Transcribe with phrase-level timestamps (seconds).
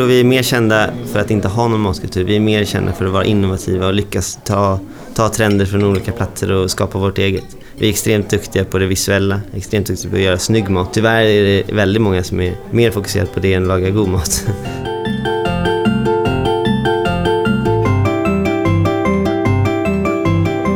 [0.00, 2.24] tror vi är mer kända för att inte ha någon matkultur.
[2.24, 4.78] Vi är mer kända för att vara innovativa och lyckas ta,
[5.14, 7.44] ta trender från olika platser och skapa vårt eget.
[7.78, 10.88] Vi är extremt duktiga på det visuella, extremt duktiga på att göra snygg mat.
[10.92, 14.08] Tyvärr är det väldigt många som är mer fokuserade på det än att laga god
[14.08, 14.46] mat.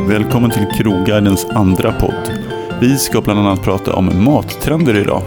[0.09, 2.31] Välkommen till Krogguidens andra podd.
[2.81, 5.23] Vi ska bland annat prata om mattrender idag.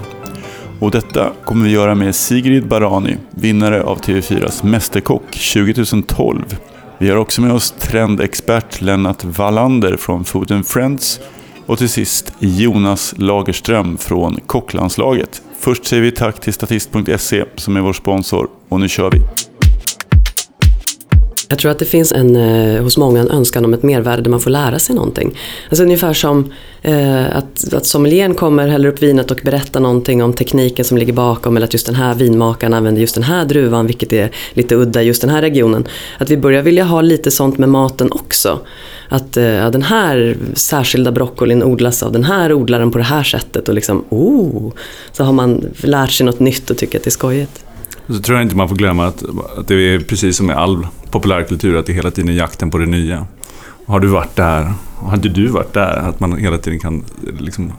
[0.80, 6.56] Och detta kommer vi göra med Sigrid Barani, vinnare av TV4s Mästerkock 2012.
[6.98, 11.20] Vi har också med oss trendexpert Lennart Wallander från Food and Friends
[11.66, 15.42] och till sist Jonas Lagerström från Kocklandslaget.
[15.60, 19.18] Först säger vi tack till Statist.se som är vår sponsor och nu kör vi!
[21.50, 24.30] Jag tror att det finns en, eh, hos många en önskan om ett mervärde där
[24.30, 25.38] man får lära sig någonting.
[25.68, 26.52] Alltså ungefär som
[26.82, 31.12] eh, att, att sommelieren kommer, häller upp vinet och berättar någonting om tekniken som ligger
[31.12, 34.74] bakom eller att just den här vinmakaren använder just den här druvan vilket är lite
[34.74, 35.86] udda i just den här regionen.
[36.18, 38.60] Att vi börjar vilja ha lite sånt med maten också.
[39.08, 43.68] Att eh, den här särskilda broccolin odlas av den här odlaren på det här sättet
[43.68, 44.72] och liksom oh,
[45.12, 47.64] så har man lärt sig något nytt och tycker att det är skojigt.
[48.08, 49.22] Så tror jag inte man får glömma att,
[49.58, 52.78] att det är precis som med all populärkultur, att det hela tiden är jakten på
[52.78, 53.26] det nya.
[53.86, 54.72] Har du varit där?
[54.96, 55.96] Har inte du varit där?
[55.96, 57.04] Att man hela tiden kan
[57.38, 57.72] liksom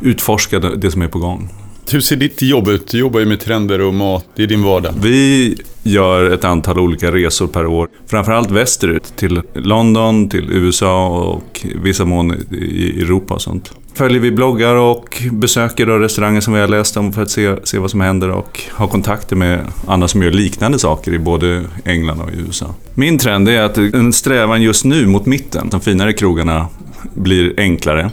[0.00, 1.48] utforska det som är på gång.
[1.90, 2.88] Hur ser ditt jobb ut?
[2.88, 4.94] Du jobbar ju med trender och mat, det är din vardag.
[5.02, 7.88] Vi gör ett antal olika resor per år.
[8.06, 13.72] Framförallt västerut, till London, till USA och vissa mån i Europa och sånt.
[13.94, 17.54] Följer vi bloggar och besöker då restauranger som vi har läst om för att se,
[17.64, 21.64] se vad som händer och ha kontakter med andra som gör liknande saker i både
[21.84, 22.74] England och USA.
[22.94, 26.66] Min trend är att en strävan just nu mot mitten, de finare krogarna
[27.14, 28.10] blir enklare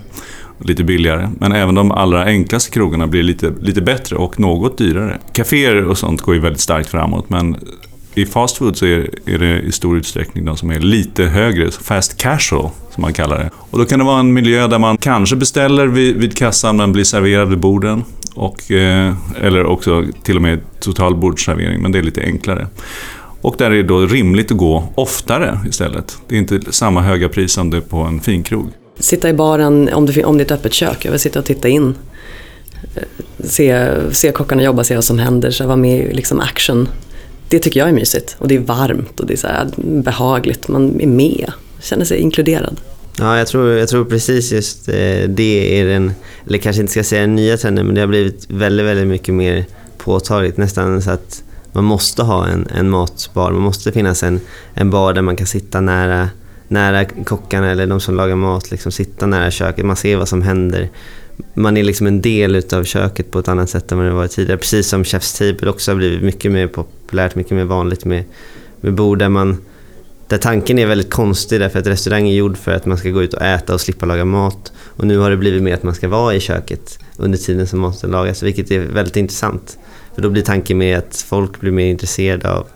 [0.59, 1.29] lite billigare.
[1.39, 5.17] Men även de allra enklaste krogarna blir lite, lite bättre och något dyrare.
[5.33, 7.57] Caféer och sånt går ju väldigt starkt framåt, men
[8.15, 11.71] i fast food så är, är, det i stor utsträckning de som är lite högre,
[11.71, 13.49] fast casual som man kallar det.
[13.55, 16.91] Och då kan det vara en miljö där man kanske beställer vid, vid kassan men
[16.91, 18.03] blir serverad vid borden.
[18.35, 22.67] Och, eh, eller också till och med total bordsservering, men det är lite enklare.
[23.41, 26.17] Och där är det då rimligt att gå oftare istället.
[26.27, 28.71] Det är inte samma höga pris som det är på en finkrog.
[28.99, 31.45] Sitta i baren om det, om det är ett öppet kök, jag vill sitta och
[31.45, 31.95] titta in.
[32.95, 33.03] Eh,
[33.43, 36.87] se, se kockarna jobba, se vad som händer, så vara med i liksom action.
[37.49, 39.47] Det tycker jag är mysigt och det är varmt och det är så
[39.77, 41.51] behagligt, man är med,
[41.81, 42.79] känner sig inkluderad.
[43.19, 46.11] Ja, jag tror, jag tror precis just eh, det är den,
[46.47, 49.33] eller kanske inte ska säga den nya trenden, men det har blivit väldigt, väldigt mycket
[49.33, 49.65] mer
[49.97, 50.57] påtagligt.
[50.57, 54.39] Nästan så att man måste ha en, en matbar, man måste finnas en,
[54.73, 56.29] en bar där man kan sitta nära
[56.67, 59.85] nära kockarna eller de som lagar mat, liksom sitta nära köket.
[59.85, 60.89] Man ser vad som händer.
[61.53, 64.27] Man är liksom en del utav köket på ett annat sätt än vad det var
[64.27, 64.57] tidigare.
[64.57, 68.23] Precis som Chef's Table också har blivit mycket mer populärt, mycket mer vanligt med,
[68.81, 69.57] med bord där man
[70.27, 73.23] där tanken är väldigt konstig därför att restaurang är gjord för att man ska gå
[73.23, 74.73] ut och äta och slippa laga mat.
[74.77, 77.79] Och nu har det blivit mer att man ska vara i köket under tiden som
[77.79, 79.77] maten lagas, vilket är väldigt intressant.
[80.15, 82.67] För då blir tanken med att folk blir mer intresserade av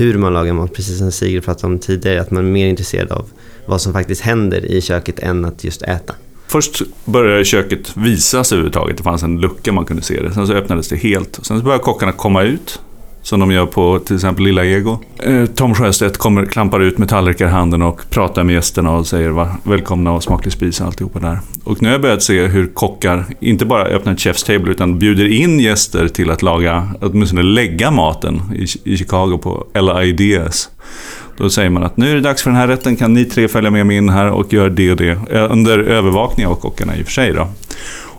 [0.00, 3.12] hur man lagar mat, precis som Sigrid pratade om tidigare, att man är mer intresserad
[3.12, 3.30] av
[3.66, 6.14] vad som faktiskt händer i köket än att just äta.
[6.46, 10.32] Först började köket visas överhuvudtaget, det fanns en lucka man kunde se det.
[10.32, 11.38] Sen så öppnades det helt.
[11.42, 12.80] Sen så började kockarna komma ut
[13.28, 14.98] som de gör på till exempel Lilla Ego.
[15.22, 19.06] Eh, Tom Sjöstedt kommer, klampar ut med tallrikar i handen och pratar med gästerna och
[19.06, 21.38] säger va, välkomna och smaklig spis och alltihopa där.
[21.64, 24.98] Och nu har jag börjat se hur kockar inte bara öppnar ett Chef's Table utan
[24.98, 30.70] bjuder in gäster till att laga, åtminstone lägga maten i, i Chicago på Ella Ideas.
[31.36, 33.48] Då säger man att nu är det dags för den här rätten, kan ni tre
[33.48, 35.10] följa med mig in här och göra det och det.
[35.10, 37.48] Eh, under övervakning av kockarna i och för sig då.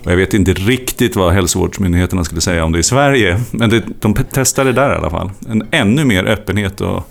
[0.09, 3.83] Och jag vet inte riktigt vad hälsovårdsmyndigheterna skulle säga om det i Sverige, men det,
[3.99, 5.31] de testade där i alla fall.
[5.49, 7.09] En ännu mer öppenhet och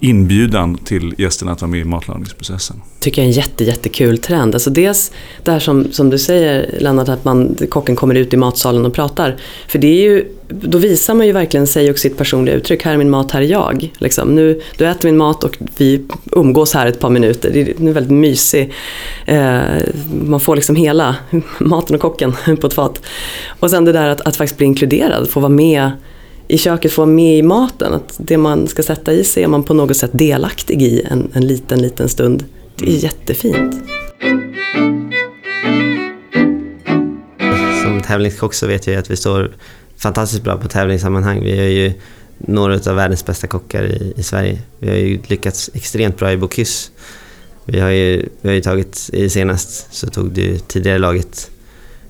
[0.00, 2.82] inbjudan till gästerna att vara med i matlagningsprocessen.
[3.00, 4.54] tycker jag är en jätte, jättekul trend.
[4.54, 8.36] Alltså dels det här som, som du säger Lennart, att man, kocken kommer ut i
[8.36, 9.36] matsalen och pratar.
[9.68, 12.84] För det är ju, då visar man ju verkligen sig och sitt personliga uttryck.
[12.84, 13.90] Här är min mat, här är jag.
[13.98, 14.34] Liksom.
[14.34, 17.50] Nu, du äter min mat och vi umgås här ett par minuter.
[17.52, 18.72] Det är, väldigt mysig.
[19.26, 19.60] Eh,
[20.24, 21.16] man får liksom hela
[21.58, 23.02] maten och kocken på ett fat.
[23.60, 25.90] Och sen det där att, att faktiskt bli inkluderad, få vara med
[26.48, 27.94] i köket få vara med i maten.
[27.94, 31.30] Att det man ska sätta i sig är man på något sätt delaktig i en,
[31.34, 32.44] en liten, liten stund.
[32.76, 33.76] Det är jättefint.
[37.82, 39.56] Som tävlingskock så vet jag att vi står
[39.96, 41.44] fantastiskt bra på tävlingssammanhang.
[41.44, 41.92] Vi är ju
[42.38, 44.58] några av världens bästa kockar i, i Sverige.
[44.78, 46.90] Vi har ju lyckats extremt bra i Bocuse.
[47.64, 51.50] Vi har ju, vi har ju tagit, i senast så tog det tidigare laget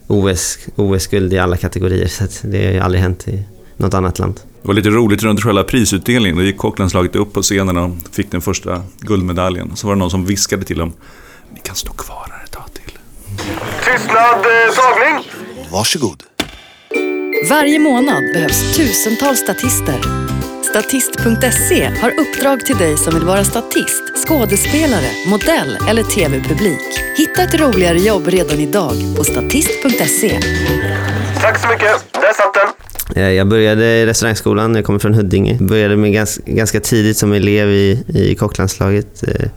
[0.07, 3.45] OS-guld OS i alla kategorier så det har ju aldrig hänt i
[3.79, 4.41] något annat land.
[4.63, 6.37] Det var lite roligt runt själva prisutdelningen.
[6.37, 9.77] Då gick kocklandslaget upp på scenen och fick den första guldmedaljen.
[9.77, 10.93] Så var det någon som viskade till dem.
[11.55, 12.99] Ni kan stå kvar här ett tag till.
[13.85, 15.31] Tystnad, eh, tagning!
[15.73, 16.23] Varsågod.
[17.51, 20.01] Varje månad behövs tusentals statister.
[20.63, 26.81] Statist.se har uppdrag till dig som vill vara statist, skådespelare, modell eller tv-publik.
[27.17, 30.41] Hitta ett roligare jobb redan idag på statist.se.
[31.41, 32.13] Tack så mycket.
[32.13, 32.78] Där satt den.
[33.17, 35.57] Eh, jag började i restaurangskolan, jag kommer från Huddinge.
[35.61, 39.23] Började med ganska, ganska tidigt som elev i, i kocklandslaget.
[39.29, 39.49] eh,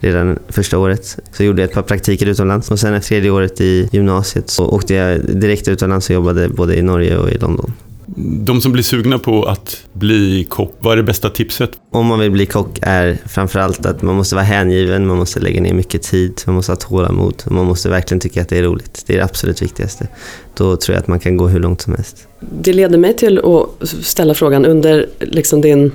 [0.00, 1.18] Redan första året.
[1.32, 4.68] Så gjorde jag ett par praktiker utomlands och sen efter tredje året i gymnasiet så
[4.68, 7.72] åkte jag direkt utomlands och jobbade både i Norge och i London.
[8.20, 11.70] De som blir sugna på att bli kock, vad är det bästa tipset?
[11.90, 15.60] Om man vill bli kock är framförallt att man måste vara hängiven, man måste lägga
[15.60, 18.62] ner mycket tid, man måste ha tålamod och man måste verkligen tycka att det är
[18.62, 19.04] roligt.
[19.06, 20.08] Det är det absolut viktigaste.
[20.54, 22.28] Då tror jag att man kan gå hur långt som helst.
[22.40, 25.92] Det leder mig till att ställa frågan under liksom din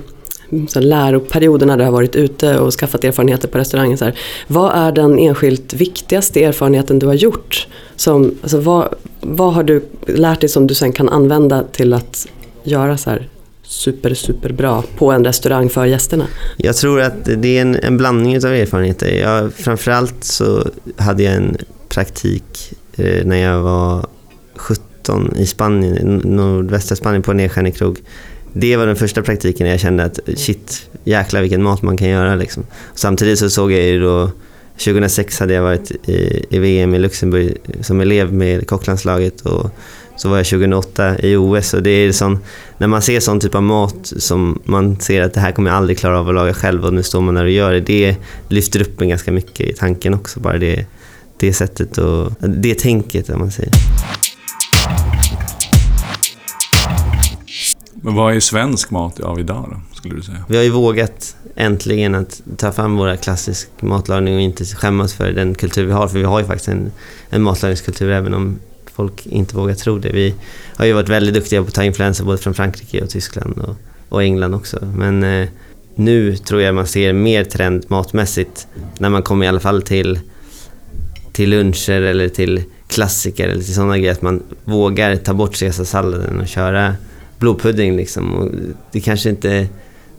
[0.68, 3.98] så här, läroperioden när du har varit ute och skaffat erfarenheter på restaurangen.
[3.98, 7.66] Så här, vad är den enskilt viktigaste erfarenheten du har gjort?
[7.96, 12.26] Som, alltså, vad, vad har du lärt dig som du sen kan använda till att
[12.62, 13.28] göra så här
[13.62, 16.26] super, super bra på en restaurang för gästerna?
[16.56, 19.20] Jag tror att det är en, en blandning av erfarenheter.
[19.20, 21.56] Jag, framförallt så hade jag en
[21.88, 24.06] praktik eh, när jag var
[24.56, 27.98] 17 i Spanien, nordvästra Spanien på en nedskärnig krog.
[28.52, 32.34] Det var den första praktiken jag kände att shit, jäklar vilken mat man kan göra.
[32.34, 32.66] Liksom.
[32.94, 34.30] Samtidigt så såg jag ju då
[34.78, 39.70] 2006 hade jag varit i, i VM i Luxemburg som elev med kocklandslaget och
[40.16, 42.38] så var jag 2008 i OS och det är sån,
[42.78, 45.76] när man ser sån typ av mat som man ser att det här kommer jag
[45.76, 47.80] aldrig klara av att laga själv och nu står man där och gör det.
[47.80, 48.16] Det
[48.48, 50.86] lyfter upp en ganska mycket i tanken också, bara det,
[51.36, 53.72] det sättet och det tänket om man säger.
[58.04, 60.44] Men vad är svensk mat av idag då, skulle du säga?
[60.48, 65.32] Vi har ju vågat äntligen att ta fram våra klassisk matlagning och inte skämmas för
[65.32, 66.92] den kultur vi har, för vi har ju faktiskt en,
[67.30, 68.58] en matlagningskultur även om
[68.94, 70.12] folk inte vågar tro det.
[70.12, 70.34] Vi
[70.76, 73.76] har ju varit väldigt duktiga på att ta influenser både från Frankrike och Tyskland och,
[74.08, 74.78] och England också.
[74.96, 75.48] Men eh,
[75.94, 78.66] nu tror jag man ser mer trend matmässigt
[78.98, 80.20] när man kommer i alla fall till,
[81.32, 84.12] till luncher eller till klassiker eller till sådana grejer.
[84.12, 86.94] Att man vågar ta bort caesarsalladen och köra
[87.38, 88.34] blodpudding liksom.
[88.34, 88.50] Och
[88.92, 89.68] det kanske inte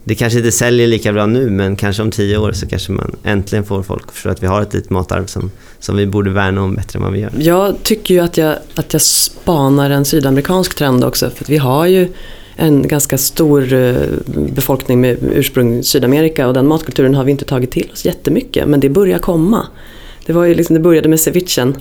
[0.08, 3.16] det kanske inte säljer lika bra nu men kanske om tio år så kanske man
[3.24, 6.30] äntligen får folk att förstå att vi har ett litet matarv som, som vi borde
[6.30, 7.32] värna om bättre än vad vi gör.
[7.38, 11.56] Jag tycker ju att jag, att jag spanar en sydamerikansk trend också för att vi
[11.56, 12.08] har ju
[12.56, 13.96] en ganska stor eh,
[14.26, 18.68] befolkning med ursprung i Sydamerika och den matkulturen har vi inte tagit till oss jättemycket
[18.68, 19.66] men det börjar komma.
[20.26, 21.76] Det, var ju liksom, det började med cevichen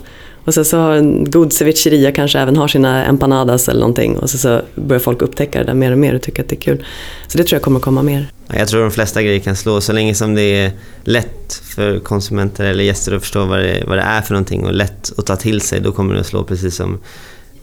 [0.46, 4.30] och sen så har en god cevicheria kanske även har sina empanadas eller någonting och
[4.30, 6.62] så, så börjar folk upptäcka det där mer och mer och tycka att det är
[6.62, 6.86] kul.
[7.28, 8.32] Så det tror jag kommer komma mer.
[8.48, 10.72] Jag tror de flesta grejer kan slå så länge som det är
[11.04, 14.74] lätt för konsumenter eller gäster att förstå vad det, vad det är för någonting och
[14.74, 15.80] lätt att ta till sig.
[15.80, 17.00] Då kommer det att slå precis som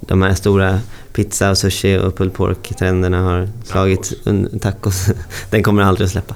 [0.07, 0.81] de här stora
[1.13, 4.13] pizza och sushi och pulled pork-trenderna har slagit.
[4.61, 5.07] Tacos,
[5.51, 6.35] den kommer aldrig att släppa.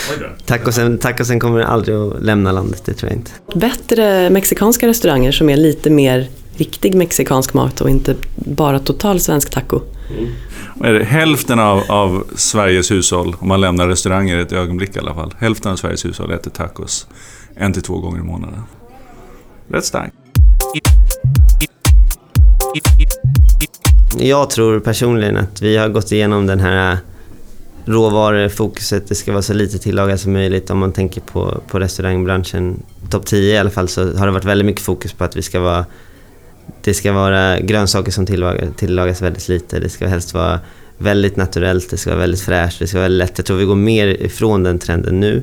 [0.46, 3.30] Tacosen, tacosen kommer aldrig att lämna landet, det tror jag inte.
[3.54, 9.50] Bättre mexikanska restauranger som är lite mer riktig mexikansk mat och inte bara total svensk
[9.50, 9.80] taco.
[10.80, 15.14] Är det hälften av, av Sveriges hushåll, om man lämnar restauranger ett ögonblick i alla
[15.14, 17.06] fall, hälften av Sveriges hushåll äter tacos
[17.56, 18.62] en till två gånger i månaden.
[19.68, 20.23] Rätt starkt.
[24.18, 26.98] Jag tror personligen att vi har gått igenom den här äh,
[27.84, 29.08] råvarufokuset.
[29.08, 30.70] Det ska vara så lite tillagat som möjligt.
[30.70, 34.44] Om man tänker på, på restaurangbranschen, topp 10 i alla fall, så har det varit
[34.44, 35.86] väldigt mycket fokus på att vi ska vara
[36.82, 39.80] det ska vara grönsaker som tillagas, tillagas väldigt lite.
[39.80, 40.60] Det ska helst vara
[40.98, 43.38] väldigt naturellt, det ska vara väldigt fräscht, det ska vara väldigt lätt.
[43.38, 45.42] Jag tror vi går mer ifrån den trenden nu.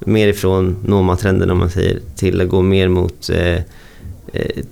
[0.00, 3.60] Mer ifrån Noma-trenden om man säger, till att gå mer mot eh,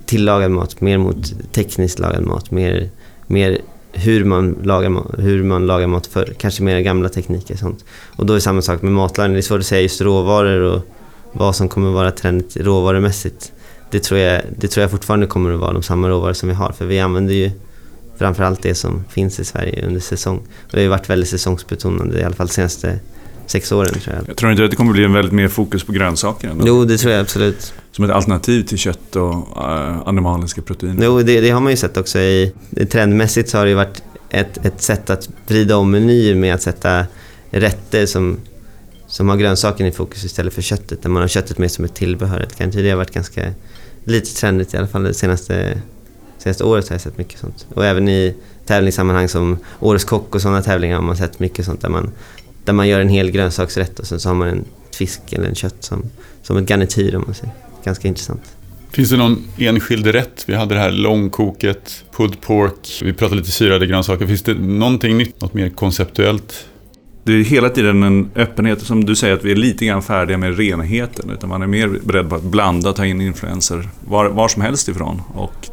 [0.06, 2.88] tillagad mat, mer mot tekniskt lagad mat, mer,
[3.26, 3.58] mer
[3.92, 7.84] hur, man lagar, hur man lagar mat för kanske mer gamla tekniker och sånt.
[8.16, 10.60] Och då är det samma sak med matlagning, det är svårt att säga just råvaror
[10.60, 10.82] och
[11.32, 13.52] vad som kommer vara trendigt råvarumässigt.
[13.90, 16.54] Det tror, jag, det tror jag fortfarande kommer att vara de samma råvaror som vi
[16.54, 17.50] har för vi använder ju
[18.18, 20.36] framförallt det som finns i Sverige under säsong.
[20.36, 22.98] Och det har ju varit väldigt säsongsbetonande i alla fall de senaste
[23.46, 24.28] sex åren tror jag.
[24.28, 26.48] Jag tror inte att det kommer bli en väldigt mer fokus på grönsaker?
[26.48, 26.64] Ändå.
[26.66, 27.75] Jo, det tror jag absolut.
[27.96, 31.04] Som ett alternativ till kött och eh, animaliska proteiner?
[31.04, 32.18] Jo, det, det, har man ju sett också.
[32.18, 32.52] I,
[32.90, 36.62] trendmässigt så har det ju varit ett, ett sätt att vrida om menyer med att
[36.62, 37.06] sätta
[37.50, 38.36] rätter som,
[39.06, 41.02] som har grönsaken i fokus istället för köttet.
[41.02, 42.46] Där man har köttet med som ett tillbehör.
[42.48, 43.52] Det kan tidigare varit ganska
[44.04, 45.82] lite trendigt i alla fall Det senaste
[46.38, 47.66] senaste året har jag sett mycket sånt.
[47.74, 48.34] Och även i
[48.66, 52.10] tävlingssammanhang som Årets Kock och sådana tävlingar har man sett mycket sånt där man,
[52.64, 55.54] där man gör en hel grönsaksrätt och sen så har man en fisk eller en
[55.54, 56.02] kött som,
[56.42, 57.54] som ett garnityr om man säger.
[57.87, 58.43] Ganska intressant.
[58.90, 60.45] Finns det någon enskild rätt?
[60.47, 64.26] Vi hade det här långkoket, pulled pork, vi pratade lite syrade grönsaker.
[64.26, 66.66] Finns det någonting nytt, något mer konceptuellt?
[67.25, 70.38] Det är hela tiden en öppenhet, som du säger, att vi är lite grann färdiga
[70.38, 71.31] med renheten.
[71.31, 74.88] Utan man är mer beredd på att blanda, ta in influenser var, var som helst
[74.88, 75.23] ifrån.
[75.35, 75.69] Och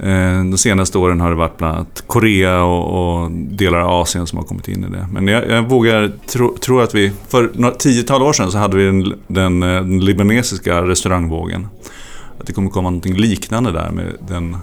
[0.00, 4.26] Eh, de senaste åren har det varit bland annat Korea och, och delar av Asien
[4.26, 5.08] som har kommit in i det.
[5.12, 7.12] Men jag, jag vågar tro, tro, att vi...
[7.28, 11.66] För några tiotal år sedan så hade vi den, den, eh, den libanesiska restaurangvågen.
[12.40, 14.56] Att det kommer komma någonting liknande där med den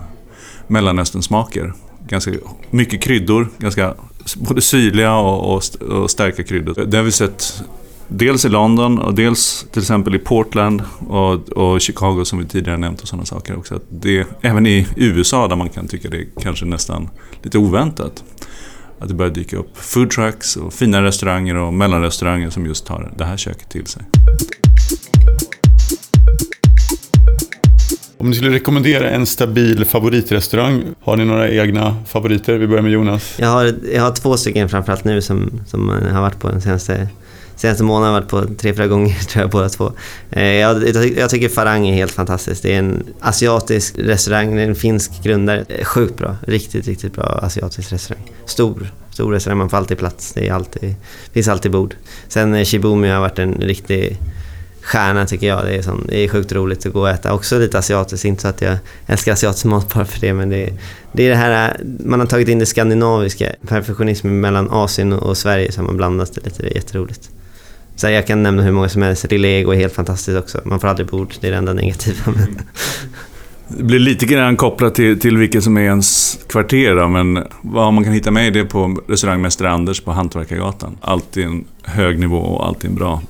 [0.68, 1.74] Mellanöstern-smaker.
[2.08, 2.32] Ganska
[2.70, 3.94] mycket kryddor, ganska
[4.36, 6.86] både syrliga och, och, och starka kryddor.
[6.86, 7.64] Det har vi sett
[8.08, 12.78] dels i London och dels till exempel i Portland och, och Chicago som vi tidigare
[12.78, 13.76] nämnt och sådana saker också.
[13.76, 17.10] Att det, även i USA där man kan tycka det är kanske nästan
[17.44, 18.24] lite oväntat.
[19.00, 23.12] Att det börjar dyka upp food trucks och fina restauranger och mellanrestauranger som just tar
[23.18, 24.04] det här köket till sig.
[28.18, 32.58] Om ni skulle rekommendera en stabil favoritrestaurang, har ni några egna favoriter?
[32.58, 33.36] Vi börjar med Jonas.
[33.40, 36.62] Jag har, jag har två stycken framförallt nu som, som jag har varit på den
[36.62, 37.08] senaste
[37.56, 39.92] senaste månaden har varit på tre, fyra gånger tror jag båda två.
[40.32, 42.64] Eh, jag, jag, tycker Farang är helt fantastiskt.
[42.64, 45.66] Det är en asiatisk restaurang, det är en finsk grundare.
[45.70, 48.32] Eh, sjukt bra, riktigt, riktigt bra asiatisk restaurang.
[48.46, 50.34] Stor, stor restaurang, man får alltid plats.
[50.34, 50.96] Det är alltid,
[51.34, 51.96] finns alltid bord.
[52.28, 54.18] Sen eh, Shibumi har varit en riktig
[54.86, 55.66] stjärna tycker jag.
[55.66, 57.34] Det är, sån, det är sjukt roligt att gå och äta.
[57.34, 60.74] Också lite asiatiskt, inte så att jag älskar asiatisk mat bara för det, men det,
[61.12, 65.72] det är det här, man har tagit in det skandinaviska, perfektionismen mellan Asien och Sverige
[65.72, 67.30] så har man blandat det lite, det är jätteroligt.
[67.96, 70.62] Så jag kan nämna hur många som helst, Rilego är helt fantastiskt också.
[70.66, 72.34] Man får aldrig bord, det är det enda negativa.
[72.34, 72.58] Mm.
[73.68, 77.94] Det blir lite grann kopplat till, till vilket som är ens kvarter då, men vad
[77.94, 80.98] man kan hitta med det på restaurangmästare Anders på Hantverkargatan.
[81.02, 83.22] Alltid en hög nivå och alltid en bra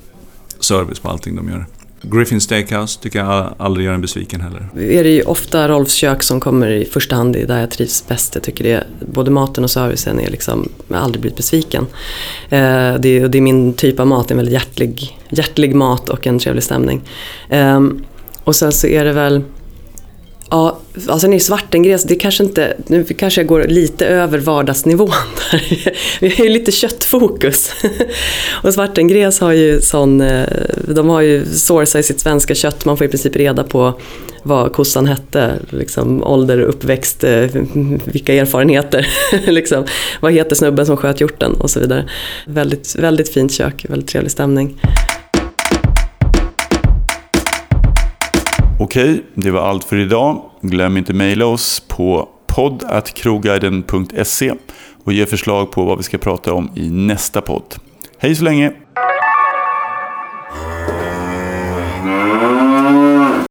[0.60, 1.66] service på allting de gör.
[2.12, 4.70] Griffin Steakhouse tycker jag aldrig gör en besviken heller.
[4.74, 7.72] Det är ju ofta Rolfs kök som kommer i första hand, det är där jag
[7.72, 8.36] trivs bäst.
[8.36, 8.84] Jag tycker det,
[9.14, 11.86] både maten och servicen är liksom, jag har aldrig blivit besviken.
[12.50, 16.28] Eh, det, är, det är min typ av mat, en väldigt hjärtlig, hjärtlig mat och
[16.28, 17.02] en trevlig stämning.
[17.50, 17.82] Eh,
[18.44, 19.44] och sen så är det väl
[20.50, 25.10] Ja, alltså ni Svartengräs, det kanske inte, nu kanske jag går lite över vardagsnivån
[25.52, 25.64] där.
[26.20, 27.72] Vi har ju lite köttfokus.
[28.64, 30.48] Och Svartengräs har ju sån, eh,
[30.88, 33.94] de har ju sourcat i sitt svenska kött, man får i princip reda på
[34.44, 37.48] vad kossan hette, liksom ålder, uppväxt, eh,
[38.06, 39.08] vilka erfarenheter,
[39.48, 39.86] liksom,
[40.20, 42.10] vad heter snubben som sköt hjorten och så vidare.
[42.46, 44.82] Väldigt, väldigt fint kök, väldigt trevlig stämning.
[48.80, 50.42] Okej, det var allt för idag.
[50.62, 54.54] Glöm inte mejla oss på podd.krogguiden.se
[55.04, 57.76] och ge förslag på vad vi ska prata om i nästa podd.
[58.18, 58.74] Hej så länge!